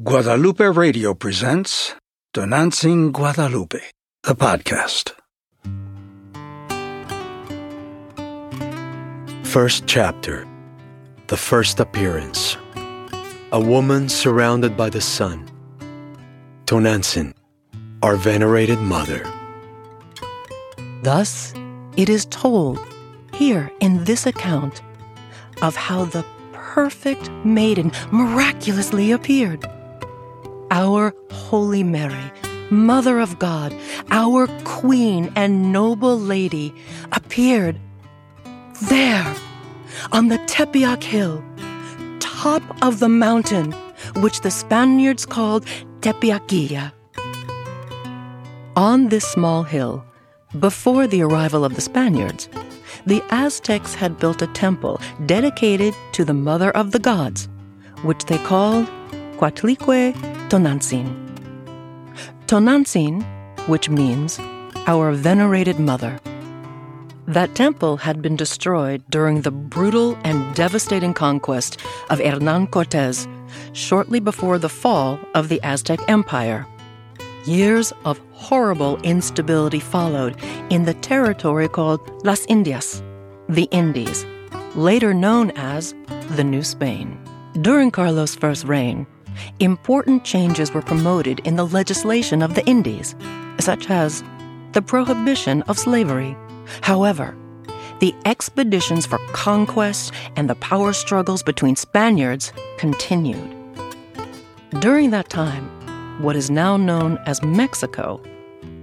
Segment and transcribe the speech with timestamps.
[0.00, 1.92] Guadalupe Radio presents
[2.32, 3.80] Tonantzin Guadalupe,
[4.22, 5.10] the podcast.
[9.42, 10.46] First chapter
[11.26, 12.56] The First Appearance
[13.50, 15.50] A woman surrounded by the sun.
[16.66, 17.34] Tonantzin,
[18.00, 19.26] our venerated mother.
[21.02, 21.52] Thus,
[21.96, 22.78] it is told
[23.34, 24.80] here in this account
[25.60, 29.68] of how the perfect maiden miraculously appeared.
[30.70, 32.30] Our Holy Mary,
[32.70, 33.74] Mother of God,
[34.10, 36.74] our Queen and Noble Lady,
[37.12, 37.80] appeared
[38.82, 39.34] there
[40.12, 41.42] on the Tepeyac Hill,
[42.20, 43.72] top of the mountain,
[44.16, 45.64] which the Spaniards called
[46.00, 46.92] Tepeyaquilla.
[48.76, 50.04] On this small hill,
[50.60, 52.48] before the arrival of the Spaniards,
[53.06, 57.48] the Aztecs had built a temple dedicated to the Mother of the Gods,
[58.02, 58.86] which they called
[59.38, 61.06] Coatlicue Tonantzin.
[62.46, 63.22] Tonantzin,
[63.68, 64.40] which means
[64.86, 66.18] our venerated mother.
[67.26, 71.78] That temple had been destroyed during the brutal and devastating conquest
[72.08, 73.28] of Hernan Cortez
[73.74, 76.66] shortly before the fall of the Aztec Empire.
[77.44, 80.34] Years of horrible instability followed
[80.70, 83.02] in the territory called Las Indias,
[83.50, 84.24] the Indies,
[84.74, 85.94] later known as
[86.36, 87.22] the New Spain.
[87.60, 89.06] During Carlos' first reign,
[89.60, 93.14] important changes were promoted in the legislation of the Indies,
[93.58, 94.22] such as
[94.72, 96.36] the prohibition of slavery.
[96.82, 97.36] However,
[98.00, 103.54] the expeditions for conquest and the power struggles between Spaniards continued.
[104.80, 105.68] During that time,
[106.22, 108.20] what is now known as Mexico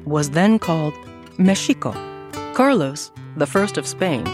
[0.06, 0.94] was then called
[1.38, 1.92] Mexico.
[2.54, 4.26] Carlos, the first of Spain,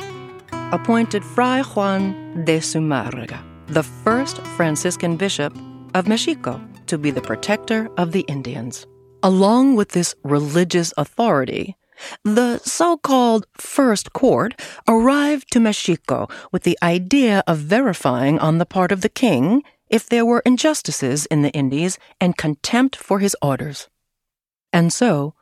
[0.72, 5.54] appointed Fray Juan de Zumarraga, the first Franciscan bishop
[5.94, 8.86] of Mexico, to be the protector of the Indians.
[9.24, 11.76] Along with this religious authority,
[12.24, 18.66] the so called First Court arrived to Mexico with the idea of verifying on the
[18.66, 23.36] part of the king if there were injustices in the Indies and contempt for his
[23.42, 23.88] orders.
[24.74, 25.36] And so,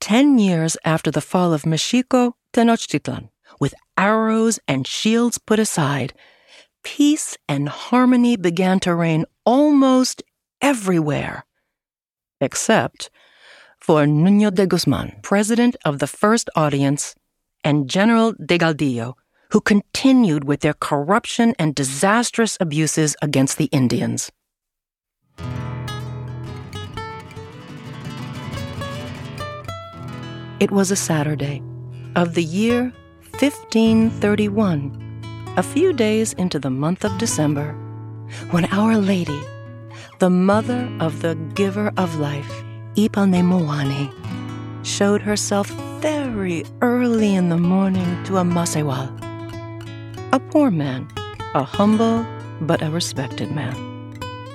[0.00, 3.28] ten years after the fall of Mexico Tenochtitlan,
[3.60, 6.14] with arrows and shields put aside,
[6.82, 10.22] peace and harmony began to reign almost
[10.62, 11.44] everywhere,
[12.40, 13.10] except
[13.80, 17.16] for Nuño de Guzman, president of the First Audience,
[17.64, 19.14] and General Delgadillo,
[19.50, 24.30] who continued with their corruption and disastrous abuses against the Indians.
[30.60, 31.60] It was a Saturday
[32.14, 32.92] of the year
[33.40, 37.74] 1531, a few days into the month of December,
[38.50, 39.40] when Our Lady,
[40.18, 42.50] the mother of the giver of life,
[42.96, 44.12] Ipalnemoani,
[44.84, 45.68] showed herself
[46.00, 49.10] very early in the morning to a Macehual,
[50.32, 51.08] a poor man,
[51.54, 52.24] a humble
[52.62, 53.74] but a respected man.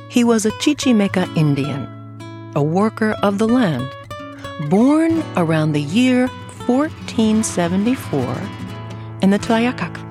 [0.10, 1.88] He was a Chichimeca Indian,
[2.56, 3.90] a worker of the land,
[4.70, 6.28] born around the year
[6.68, 8.22] 1474
[9.22, 10.02] in the Tlayacac,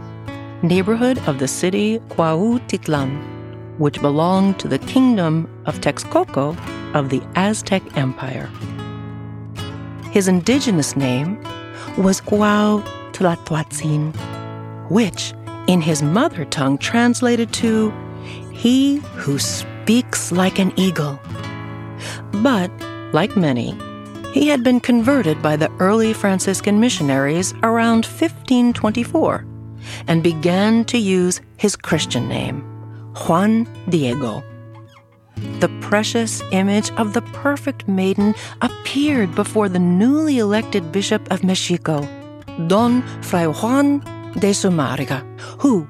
[0.62, 3.33] neighborhood of the city Cuautitlan,
[3.78, 6.56] which belonged to the kingdom of Texcoco
[6.94, 8.50] of the Aztec Empire.
[10.10, 11.42] His indigenous name
[11.98, 14.14] was Cuauhtlatoatzin,
[14.90, 15.34] which
[15.66, 17.92] in his mother tongue translated to
[18.52, 21.18] He who speaks like an eagle.
[22.42, 22.70] But,
[23.12, 23.76] like many,
[24.32, 29.44] he had been converted by the early Franciscan missionaries around 1524
[30.08, 32.64] and began to use his Christian name,
[33.14, 34.42] Juan Diego.
[35.60, 42.06] The precious image of the perfect maiden appeared before the newly elected Bishop of Mexico,
[42.66, 44.00] Don Fray Juan
[44.38, 45.22] de Zumarraga,
[45.60, 45.86] who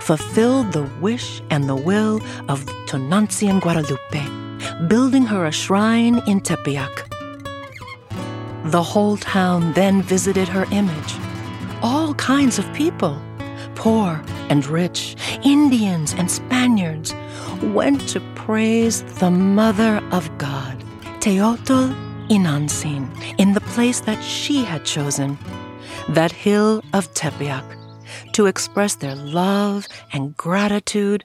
[0.00, 7.04] fulfilled the wish and the will of Tonantzin Guadalupe, building her a shrine in Tepeyac.
[8.66, 11.14] The whole town then visited her image.
[11.82, 13.20] All kinds of people,
[13.76, 17.14] poor and rich, Indians and Spaniards,
[17.62, 20.82] went to praise the Mother of God,
[21.20, 21.94] Teotl
[22.28, 23.08] Inantzin,
[23.38, 25.38] in the place that she had chosen,
[26.08, 27.64] that hill of Tepeyac,
[28.32, 31.24] to express their love and gratitude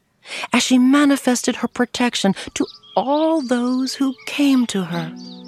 [0.53, 2.65] as she manifested her protection to
[2.95, 5.40] all those who came to her.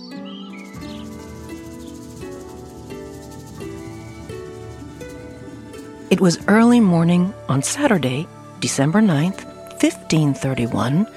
[6.14, 8.28] It was early morning on Saturday,
[8.60, 9.46] December 9th,
[9.82, 11.08] 1531,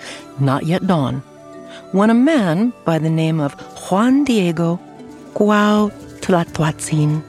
[0.41, 1.21] not yet dawn,
[1.93, 4.81] when a man by the name of Juan Diego
[5.35, 7.23] Cuauhtlatoatzin,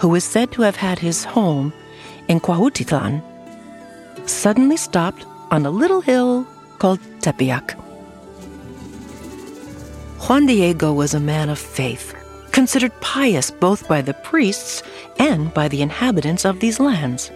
[0.00, 1.72] who is said to have had his home
[2.26, 3.22] in Cuautitlan,
[4.28, 6.44] suddenly stopped on a little hill
[6.80, 7.78] called Tepeyac.
[10.26, 12.16] Juan Diego was a man of faith,
[12.56, 14.82] considered pious both by the priests
[15.18, 17.28] and by the inhabitants of these lands.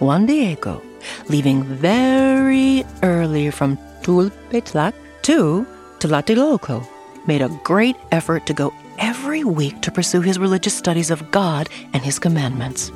[0.00, 0.82] Juan Diego,
[1.30, 4.92] leaving very early from Tulpetlac
[5.22, 5.66] to
[5.98, 6.86] Tlatelolco,
[7.26, 11.70] made a great effort to go every week to pursue his religious studies of God
[11.94, 12.92] and his commandments.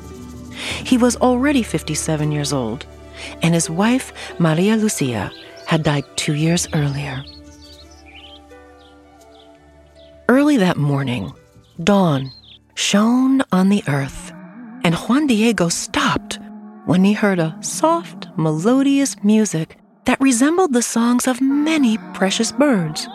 [0.85, 2.85] He was already 57 years old,
[3.41, 5.31] and his wife, Maria Lucia,
[5.65, 7.23] had died two years earlier.
[10.29, 11.33] Early that morning,
[11.83, 12.31] dawn
[12.75, 14.31] shone on the earth,
[14.83, 16.39] and Juan Diego stopped
[16.85, 23.07] when he heard a soft, melodious music that resembled the songs of many precious birds.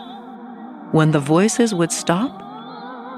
[0.91, 2.31] When the voices would stop,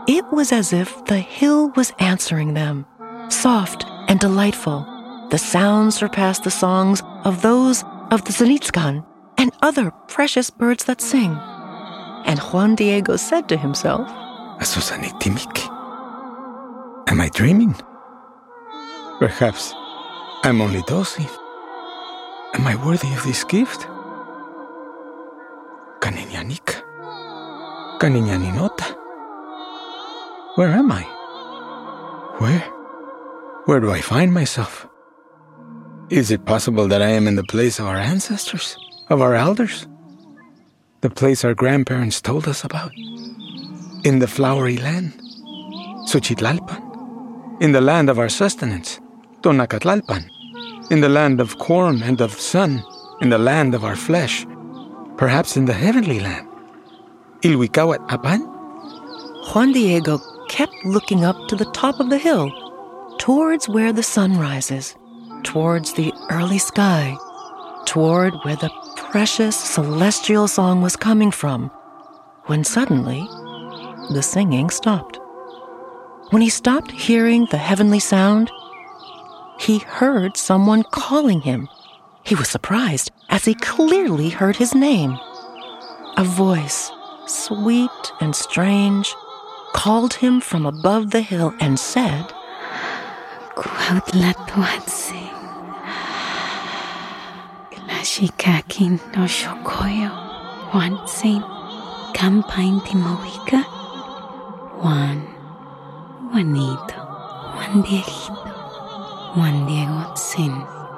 [0.07, 2.85] it was as if the hill was answering them,
[3.29, 4.87] soft and delightful.
[5.31, 9.05] The sounds surpassed the songs of those of the Tzilitzcan
[9.37, 11.37] and other precious birds that sing.
[12.25, 14.07] And Juan Diego said to himself,
[17.07, 17.75] Am I dreaming?
[19.19, 19.73] Perhaps
[20.43, 21.29] I'm only dozing.
[22.53, 23.87] Am I worthy of this gift?
[25.99, 26.81] Kaninyanika.
[27.99, 28.95] Kaninyaninota.
[30.55, 31.03] Where am I?
[32.39, 32.59] Where?
[33.65, 34.87] Where do I find myself?
[36.09, 38.75] Is it possible that I am in the place of our ancestors,
[39.09, 39.87] of our elders?
[41.01, 42.91] The place our grandparents told us about?
[44.03, 45.19] In the flowery land,
[46.05, 46.79] Xochitlalpan?
[47.59, 48.99] In the land of our sustenance,
[49.41, 50.29] Tonacatlalpan?
[50.91, 52.83] In the land of corn and of sun?
[53.19, 54.45] In the land of our flesh?
[55.17, 56.47] Perhaps in the heavenly land?
[57.41, 58.45] Ilhuicauat Apan?
[59.55, 60.19] Juan Diego
[60.49, 62.51] kept looking up to the top of the hill,
[63.17, 64.95] towards where the sun rises,
[65.41, 67.17] towards the early sky,
[67.87, 68.69] toward where the
[69.11, 71.69] precious celestial song was coming from,
[72.45, 73.27] when suddenly
[74.13, 75.19] the singing stopped.
[76.29, 78.49] When he stopped hearing the heavenly sound,
[79.59, 81.67] he heard someone calling him.
[82.23, 85.19] He was surprised as he clearly heard his name.
[86.15, 86.89] A voice,
[87.27, 89.13] sweet and strange,
[89.73, 92.31] called him from above the hill and said,
[93.57, 95.30] Cuauhtlatoatzin,
[98.01, 100.09] Klashikakin no shokoyo,
[100.71, 101.43] Juanzin,
[102.15, 103.63] Campain Timowika,
[104.81, 105.21] Juan,
[106.31, 106.97] Juanito,
[107.53, 110.51] Juan Dieguito, Juan Diego Sin.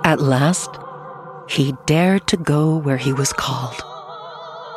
[0.06, 0.70] At last,
[1.50, 3.84] he dared to go where he was called.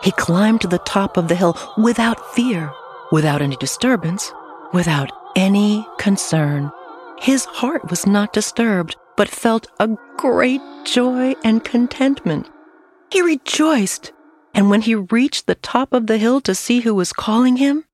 [0.02, 2.73] He climbed to the top of the hill without fear
[3.12, 4.32] without any disturbance,
[4.73, 6.73] without any concern.
[7.20, 12.48] His heart was not disturbed, but felt a great joy and contentment.
[13.10, 14.12] He rejoiced,
[14.54, 17.84] and when he reached the top of the hill to see who was calling him,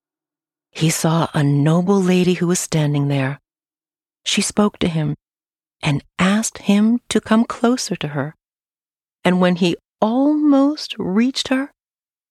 [0.70, 3.40] he saw a noble lady who was standing there.
[4.24, 5.16] She spoke to him
[5.82, 8.34] and asked him to come closer to her.
[9.24, 11.72] And when he almost reached her,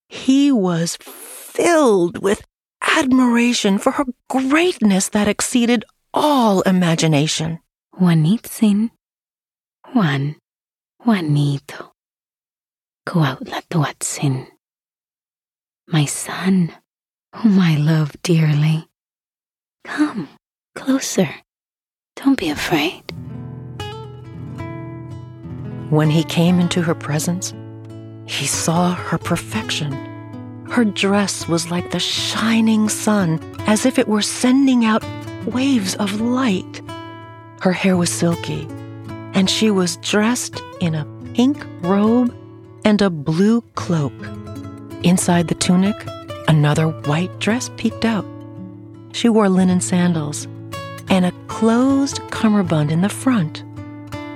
[0.07, 2.43] he was filled with
[2.81, 7.59] admiration for her greatness that exceeded all imagination.
[7.95, 8.91] Juanitzin,
[9.93, 10.35] Juan,
[11.03, 11.93] Juanito,
[13.07, 14.47] Cuauhtlatoatzin,
[15.87, 16.71] my son,
[17.33, 18.87] oh, whom I love dearly.
[19.83, 20.29] Come
[20.75, 21.29] closer.
[22.15, 23.03] Don't be afraid.
[25.89, 27.53] When he came into her presence,
[28.25, 30.11] he saw her perfection
[30.71, 35.03] her dress was like the shining sun, as if it were sending out
[35.45, 36.81] waves of light.
[37.61, 38.67] Her hair was silky,
[39.35, 42.35] and she was dressed in a pink robe
[42.83, 44.13] and a blue cloak.
[45.03, 45.95] Inside the tunic,
[46.47, 48.25] another white dress peeked out.
[49.11, 50.47] She wore linen sandals
[51.07, 53.63] and a closed cummerbund in the front.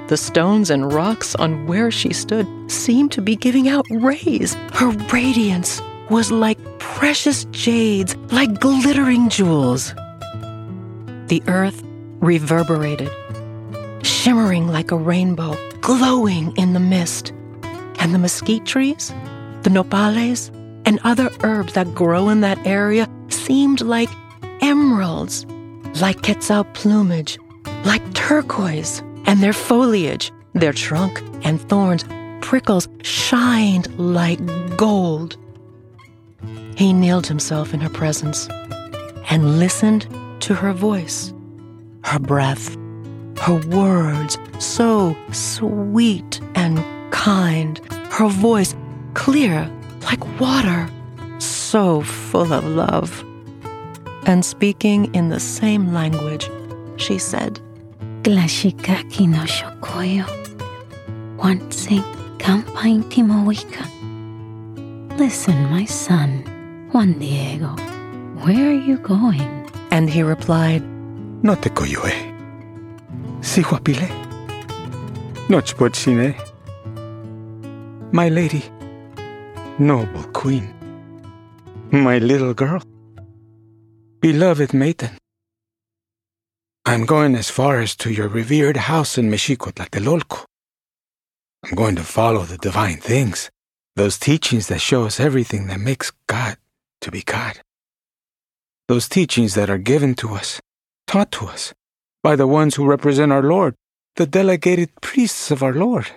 [0.07, 4.53] The stones and rocks on where she stood seemed to be giving out rays.
[4.73, 9.95] Her radiance was like precious jades, like glittering jewels.
[11.25, 11.83] The earth
[12.19, 13.11] reverberated,
[14.03, 17.33] shimmering like a rainbow, glowing in the mist.
[17.99, 19.13] And the mesquite trees,
[19.63, 20.51] the nopales,
[20.85, 24.09] and other herbs that grow in that area seemed like
[24.61, 25.45] emeralds,
[26.01, 27.39] like quetzal plumage,
[27.83, 32.05] like turquoise, and their foliage, their trunk and thorns,
[32.41, 34.39] prickles shined like
[34.77, 35.37] gold.
[36.77, 38.47] He kneeled himself in her presence
[39.29, 40.07] and listened
[40.41, 41.33] to her voice,
[42.05, 42.75] her breath,
[43.39, 46.77] her words so sweet and
[47.11, 47.81] kind,
[48.11, 48.75] her voice
[49.15, 49.69] clear
[50.03, 50.87] like water,
[51.39, 53.23] so full of love.
[54.27, 56.49] And speaking in the same language,
[56.97, 57.59] she said,
[58.21, 60.25] Glashikaki no shokoyo.
[61.37, 61.99] Wansi
[62.39, 63.83] kampain timowika.
[65.17, 66.43] Listen, my son,
[66.91, 67.69] Juan Diego,
[68.43, 69.69] where are you going?
[69.89, 70.83] And he replied,
[71.43, 72.33] No te coyoe.
[73.41, 74.09] Si huapile.
[75.47, 76.35] Nochpochine.
[78.11, 78.63] My lady,
[79.77, 80.73] noble queen,
[81.91, 82.81] my little girl,
[84.21, 85.17] beloved maiden.
[86.85, 90.45] I'm going as far as to your revered house in Mexico, Tlatelolco.
[91.65, 93.49] I'm going to follow the divine things,
[93.95, 96.57] those teachings that show us everything that makes God
[97.01, 97.59] to be God.
[98.87, 100.61] Those teachings that are given to us,
[101.07, 101.73] taught to us,
[102.23, 103.75] by the ones who represent our Lord,
[104.15, 106.07] the delegated priests of our Lord.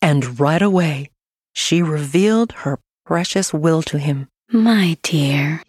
[0.00, 1.08] and right away
[1.52, 4.28] she revealed her precious will to him.
[4.50, 5.62] My dear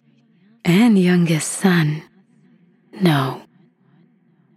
[0.64, 2.02] and youngest son,
[3.00, 3.42] no,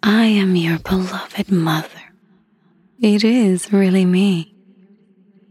[0.02, 2.02] I am your beloved mother.
[3.00, 4.56] It is really me.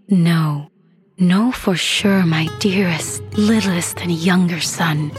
[0.08, 0.70] No,
[1.18, 5.12] know for sure, my dearest, littlest, and younger son,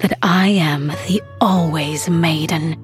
[0.00, 2.76] that I am the always maiden,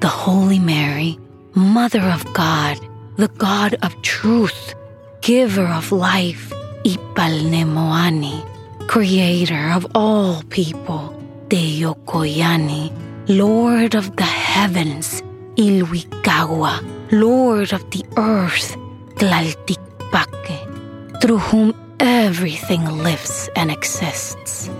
[0.00, 1.18] the Holy Mary,
[1.54, 2.78] Mother of God,
[3.16, 4.74] the God of truth,
[5.20, 6.52] giver of life,
[6.84, 8.48] Ipalnemoani,
[8.88, 11.14] creator of all people,
[11.48, 12.90] Teyokoyani,
[13.28, 15.22] Lord of the heavens,
[15.56, 16.80] Ilwikawa,
[17.12, 18.76] Lord of the earth,
[19.16, 24.70] Tlaltikpake, through whom everything lives and exists.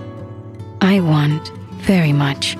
[0.80, 2.56] I want very much,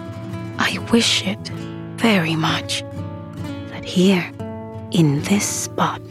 [0.59, 1.49] I wish it
[1.97, 2.83] very much,
[3.71, 4.29] that here,
[4.91, 6.03] in this spot,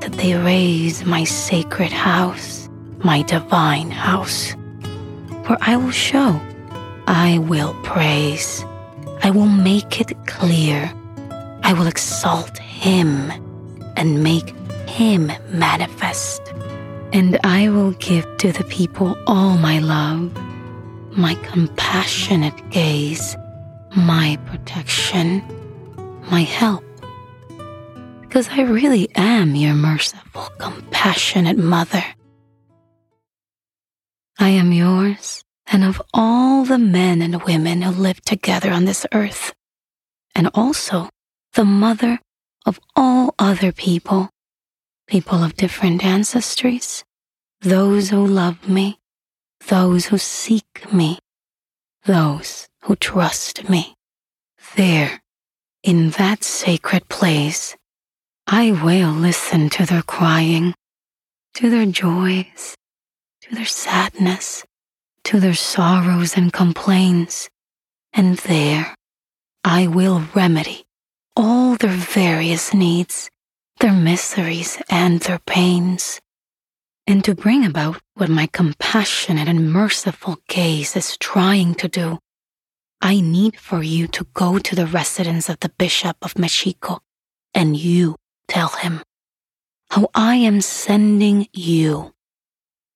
[0.00, 2.68] that they raise my sacred house,
[2.98, 4.52] my divine house,
[5.46, 6.40] where I will show,
[7.06, 8.64] I will praise,
[9.22, 10.92] I will make it clear,
[11.62, 13.30] I will exalt Him
[13.96, 14.52] and make
[14.88, 16.42] Him manifest.
[17.12, 20.36] And I will give to the people all my love,
[21.16, 23.36] my compassionate gaze,
[23.96, 25.42] my protection,
[26.30, 26.84] my help
[28.36, 32.04] because I really am your merciful, compassionate mother.
[34.38, 39.06] I am yours and of all the men and women who live together on this
[39.14, 39.54] earth,
[40.34, 41.08] and also
[41.54, 42.20] the mother
[42.66, 44.28] of all other people,
[45.06, 47.04] people of different ancestries,
[47.62, 48.98] those who love me,
[49.66, 51.18] those who seek me,
[52.04, 53.94] those who trust me.
[54.76, 55.20] There,
[55.82, 57.76] in that sacred place,
[58.46, 60.74] I will listen to their crying,
[61.54, 62.74] to their joys,
[63.42, 64.64] to their sadness,
[65.24, 67.48] to their sorrows and complaints,
[68.12, 68.94] and there
[69.64, 70.84] I will remedy
[71.34, 73.28] all their various needs,
[73.80, 76.20] their miseries, and their pains,
[77.06, 82.18] and to bring about what my compassionate and merciful gaze is trying to do.
[83.00, 87.00] I need for you to go to the residence of the Bishop of Mexico,
[87.54, 88.16] and you
[88.48, 89.02] tell him
[89.90, 92.12] how I am sending you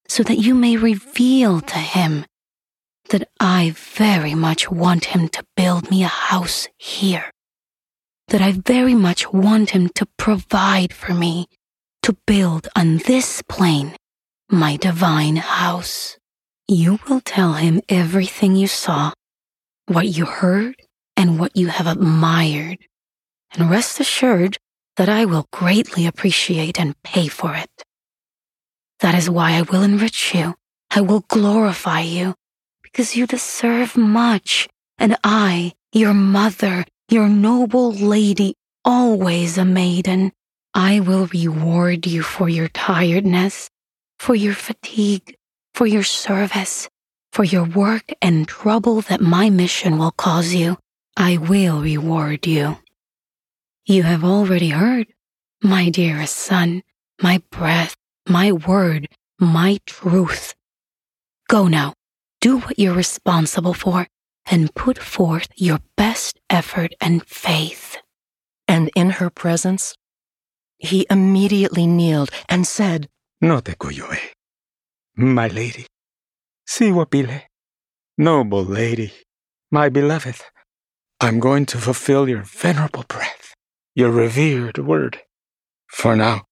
[0.09, 2.25] so that you may reveal to him
[3.11, 7.31] that I very much want him to build me a house here,
[8.29, 11.47] that I very much want him to provide for me
[12.03, 13.95] to build on this plain
[14.51, 16.17] my divine house.
[16.67, 19.13] You will tell him everything you saw,
[19.87, 20.77] what you heard,
[21.17, 22.79] and what you have admired,
[23.53, 24.59] and rest assured
[24.97, 27.71] that I will greatly appreciate and pay for it.
[29.01, 30.55] That is why I will enrich you.
[30.91, 32.35] I will glorify you
[32.83, 34.69] because you deserve much.
[34.99, 38.55] And I, your mother, your noble lady,
[38.85, 40.33] always a maiden,
[40.75, 43.71] I will reward you for your tiredness,
[44.21, 45.35] for your fatigue,
[45.73, 46.91] for your service,
[47.33, 50.77] for your work and trouble that my mission will cause you.
[51.17, 52.77] I will reward you.
[53.87, 55.07] You have already heard,
[55.63, 56.83] my dearest son,
[57.23, 57.97] my breath,
[58.29, 59.09] my word,
[59.39, 60.55] my truth.
[61.49, 61.95] Go now,
[62.43, 64.07] do what you're responsible for,
[64.51, 67.97] and put forth your best effort and faith.
[68.69, 69.97] And in her presence,
[70.77, 73.09] he immediately kneeled and said,
[73.43, 74.19] No te coyoe.
[75.17, 75.87] My lady,
[76.69, 77.43] Siwapile,
[78.19, 79.13] noble lady,
[79.71, 80.37] my beloved,
[81.21, 83.55] I'm going to fulfill your venerable breath,
[83.95, 85.21] your revered word.
[85.87, 86.45] For now,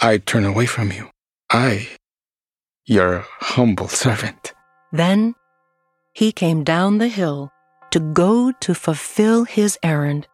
[0.00, 1.10] I turn away from you.
[1.50, 1.88] I,
[2.86, 4.54] your humble servant.
[4.92, 5.34] Then
[6.14, 7.50] he came down the hill
[7.90, 10.26] to go to fulfill his errand.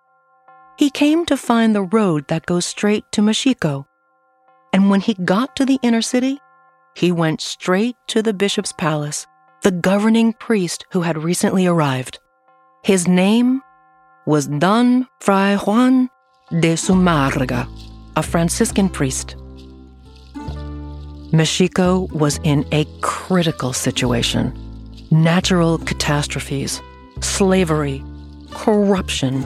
[0.77, 3.87] He came to find the road that goes straight to Mexico.
[4.73, 6.39] And when he got to the inner city,
[6.95, 9.27] he went straight to the bishop's palace,
[9.63, 12.19] the governing priest who had recently arrived.
[12.83, 13.63] His name
[14.27, 16.09] was Don Fray Juan
[16.61, 17.69] de Zumarraga,
[18.17, 19.37] a Franciscan priest.
[21.33, 24.53] Mexico was in a critical situation.
[25.11, 26.81] Natural catastrophes,
[27.21, 28.03] slavery,
[28.51, 29.45] corruption,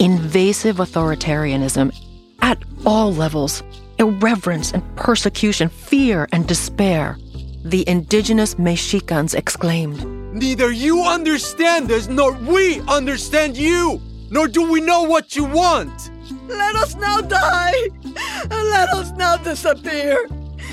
[0.00, 1.94] invasive authoritarianism
[2.40, 3.62] at all levels,
[3.98, 7.18] irreverence and persecution, fear and despair.
[7.64, 14.80] The indigenous Mexicans exclaimed, Neither you understand us, nor we understand you, nor do we
[14.80, 16.10] know what you want.
[16.48, 17.74] Let us now die,
[18.04, 20.28] and let us now disappear,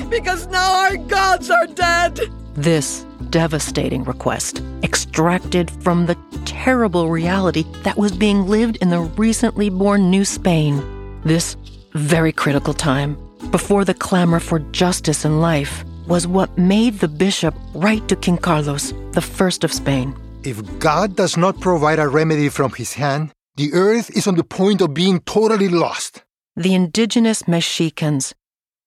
[0.09, 2.19] because now our gods are dead.
[2.55, 9.69] This devastating request extracted from the terrible reality that was being lived in the recently
[9.69, 10.83] born New Spain.
[11.23, 11.55] This
[11.93, 13.17] very critical time,
[13.51, 18.37] before the clamor for justice and life, was what made the bishop write to King
[18.37, 20.15] Carlos, the first of Spain.
[20.43, 24.43] If God does not provide a remedy from his hand, the earth is on the
[24.43, 26.23] point of being totally lost.
[26.55, 28.33] The indigenous Mexicans,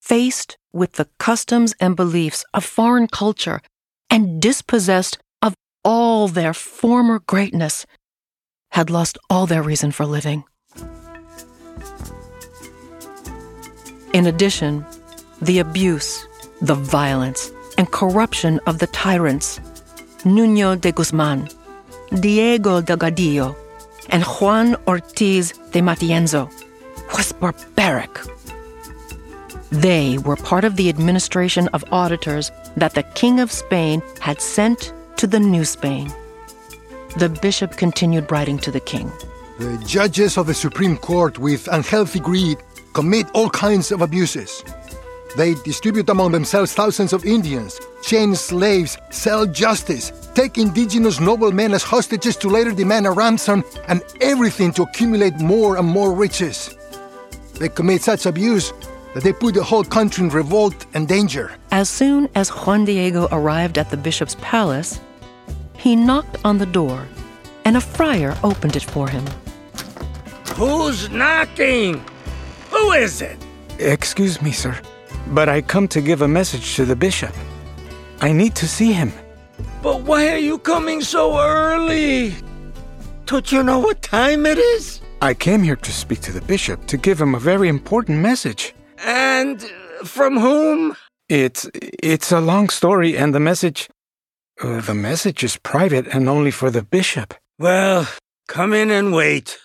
[0.01, 3.61] faced with the customs and beliefs of foreign culture
[4.11, 7.87] and dispossessed of all their former greatness,
[8.73, 10.45] had lost all their reason for living.
[14.15, 14.87] In addition,
[15.43, 16.25] the abuse,
[16.63, 19.59] the violence, and corruption of the tyrants,
[20.23, 21.49] Nuño de Guzman,
[22.21, 23.57] Diego Delgadillo,
[24.11, 26.49] and Juan Ortiz de Matienzo,
[27.13, 28.21] was barbaric.
[29.73, 34.93] They were part of the administration of auditors that the King of Spain had sent
[35.17, 36.09] to the New Spain.
[37.17, 39.11] The bishop continued writing to the king.
[39.59, 42.59] The judges of the Supreme Court, with unhealthy greed,
[42.95, 44.65] commit all kinds of abuses.
[45.37, 51.83] They distribute among themselves thousands of Indians, chain slaves, sell justice, take indigenous noblemen as
[51.83, 56.77] hostages to later demand a ransom, and everything to accumulate more and more riches.
[57.59, 58.73] They commit such abuse
[59.15, 61.51] that they put the whole country in revolt and danger.
[61.73, 65.01] As soon as Juan Diego arrived at the bishop's palace,
[65.77, 67.07] he knocked on the door,
[67.65, 69.25] and a friar opened it for him.
[70.55, 72.05] Who's knocking?
[72.75, 73.39] Who is it?
[73.79, 74.77] Excuse me, sir,
[75.29, 77.33] but I come to give a message to the bishop.
[78.21, 79.13] I need to see him.
[79.81, 82.35] But why are you coming so early?
[83.27, 85.01] Don't you know what time it is?
[85.23, 88.75] I came here to speak to the bishop to give him a very important message.
[89.05, 90.97] And uh, from whom?
[91.29, 91.71] It's
[92.03, 93.89] it's a long story, and the message,
[94.63, 97.35] uh, the message is private and only for the bishop.
[97.59, 98.07] Well,
[98.49, 99.59] come in and wait.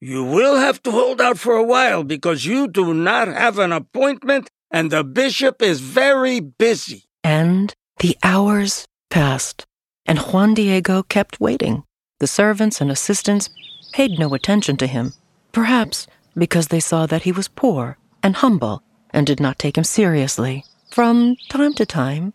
[0.00, 3.72] You will have to hold out for a while because you do not have an
[3.72, 7.04] appointment and the bishop is very busy.
[7.24, 9.66] And the hours passed,
[10.06, 11.82] and Juan Diego kept waiting.
[12.20, 13.50] The servants and assistants
[13.92, 15.14] paid no attention to him,
[15.52, 16.06] perhaps
[16.36, 20.64] because they saw that he was poor and humble and did not take him seriously.
[20.90, 22.34] From time to time,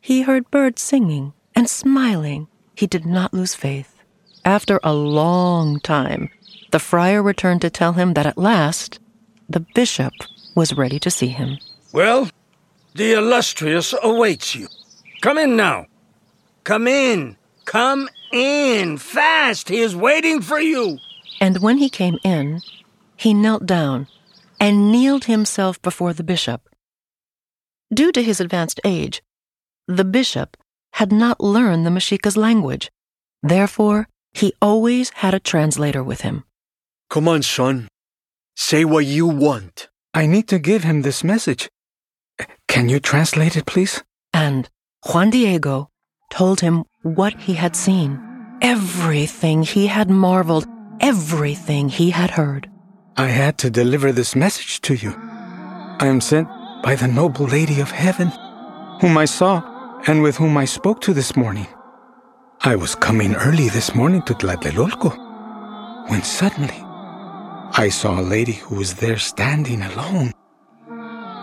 [0.00, 2.48] he heard birds singing and smiling.
[2.74, 3.96] He did not lose faith.
[4.44, 6.30] After a long time,
[6.70, 9.00] the friar returned to tell him that at last
[9.48, 10.12] the bishop
[10.54, 11.58] was ready to see him.
[11.92, 12.28] Well,
[12.94, 14.68] the illustrious awaits you.
[15.20, 15.86] Come in now.
[16.64, 17.36] Come in.
[17.64, 18.98] Come in.
[18.98, 19.68] Fast.
[19.68, 20.98] He is waiting for you.
[21.40, 22.60] And when he came in,
[23.16, 24.06] he knelt down
[24.58, 26.68] and kneeled himself before the bishop.
[27.92, 29.22] Due to his advanced age,
[29.88, 30.56] the bishop
[30.94, 32.90] had not learned the Mashika's language.
[33.42, 36.44] Therefore, he always had a translator with him.
[37.10, 37.88] Come on, son.
[38.54, 39.88] Say what you want.
[40.14, 41.68] I need to give him this message.
[42.68, 44.04] Can you translate it, please?
[44.32, 44.70] And
[45.04, 45.90] Juan Diego
[46.30, 48.20] told him what he had seen,
[48.62, 50.68] everything he had marveled,
[51.00, 52.70] everything he had heard.
[53.16, 55.12] I had to deliver this message to you.
[55.98, 56.46] I am sent
[56.84, 58.28] by the noble lady of heaven,
[59.00, 61.66] whom I saw and with whom I spoke to this morning.
[62.60, 65.10] I was coming early this morning to Tlatelolco,
[66.08, 66.84] when suddenly
[67.72, 70.32] I saw a lady who was there standing alone.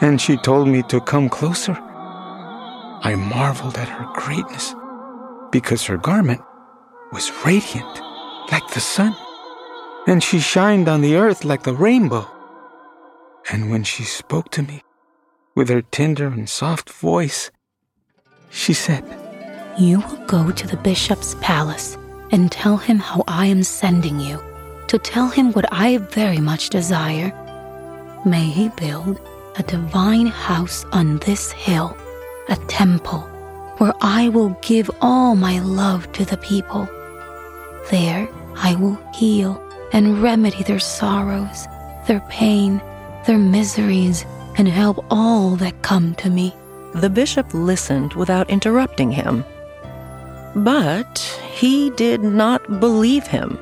[0.01, 1.77] And she told me to come closer.
[3.01, 4.75] I marveled at her greatness
[5.51, 6.41] because her garment
[7.11, 8.01] was radiant
[8.51, 9.15] like the sun,
[10.07, 12.27] and she shined on the earth like the rainbow.
[13.51, 14.83] And when she spoke to me
[15.55, 17.49] with her tender and soft voice,
[18.49, 19.03] she said,
[19.79, 21.97] You will go to the bishop's palace
[22.31, 24.41] and tell him how I am sending you,
[24.87, 27.31] to tell him what I very much desire.
[28.25, 29.19] May he build
[29.57, 31.95] a divine house on this hill,
[32.49, 33.21] a temple,
[33.77, 36.87] where I will give all my love to the people.
[37.91, 39.61] There I will heal
[39.93, 41.67] and remedy their sorrows,
[42.07, 42.81] their pain,
[43.25, 44.25] their miseries,
[44.57, 46.55] and help all that come to me.
[46.95, 49.45] The bishop listened without interrupting him.
[50.55, 51.19] But
[51.53, 53.59] he did not believe him,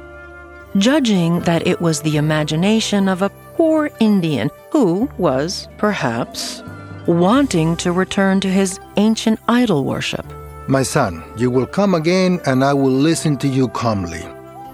[0.77, 6.61] judging that it was the imagination of a poor Indian who was, perhaps,
[7.07, 10.25] wanting to return to his ancient idol worship.
[10.67, 14.23] My son, you will come again and I will listen to you calmly.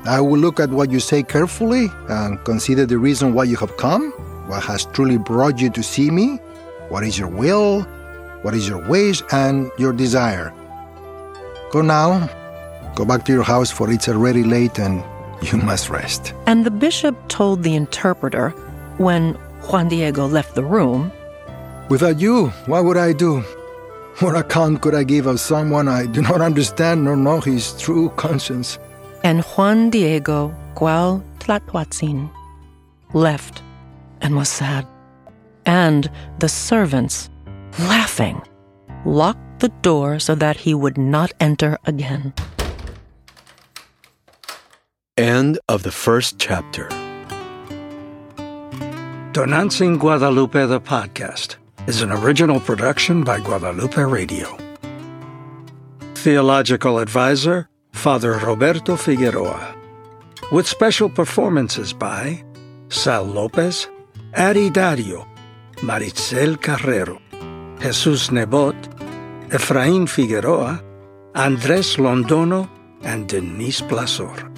[0.06, 3.78] I will look at what you say carefully and consider the reason why you have
[3.78, 4.12] come,
[4.48, 6.38] what has truly brought you to see me,
[6.90, 7.82] what is your will,
[8.42, 10.52] what is your wish, and your desire.
[11.72, 12.28] Go now,
[12.96, 15.04] go back to your house, for it's already late and
[15.42, 16.34] you must rest.
[16.46, 18.50] And the bishop told the interpreter,
[18.98, 19.34] when
[19.70, 21.12] Juan Diego left the room,
[21.90, 23.42] Without you, what would I do?
[24.20, 28.10] What account could I give of someone I do not understand nor know his true
[28.16, 28.78] conscience?
[29.24, 32.28] and Juan Diego Cuau Tlatuatzin
[33.14, 33.62] left
[34.22, 34.88] and was sad.
[35.66, 37.30] And the servants,
[37.80, 38.42] laughing,
[39.06, 42.34] locked the door so that he would not enter again.
[45.22, 46.90] End of the first chapter.
[49.34, 54.58] Tonantzin Guadalupe the podcast is an original production by Guadalupe Radio.
[56.16, 59.76] Theological advisor Father Roberto Figueroa,
[60.52, 62.44] with special performances by
[62.90, 63.88] Sal Lopez,
[64.36, 65.28] Ari Dario,
[65.84, 67.22] Maritzel Carrero,
[67.80, 68.76] Jesus Nebot,
[69.50, 70.82] Efraín Figueroa,
[71.36, 72.68] Andres Londono,
[73.04, 74.51] and Denise Blasor.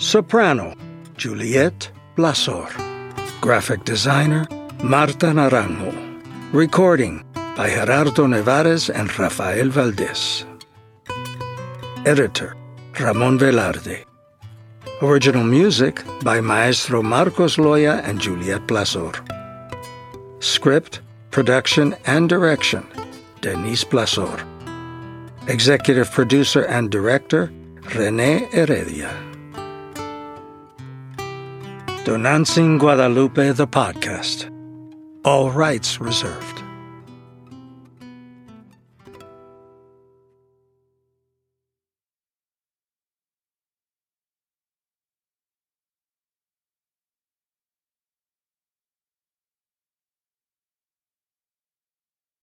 [0.00, 0.74] Soprano,
[1.18, 2.70] Juliette Blasor.
[3.42, 4.46] Graphic designer,
[4.82, 5.92] Marta Naranjo.
[6.54, 7.22] Recording
[7.54, 10.46] by Gerardo Nevares and Rafael Valdez.
[12.06, 12.56] Editor
[12.98, 14.06] Ramon Velarde.
[15.02, 19.14] Original music by Maestro Marcos Loya and Juliet Blasor.
[20.42, 22.86] Script, production, and direction
[23.42, 24.40] Denise Blasor.
[25.46, 27.52] Executive producer and director
[27.94, 29.29] Rene Heredia.
[32.04, 34.50] Tonantzin Guadalupe, the podcast.
[35.22, 36.69] All rights reserved.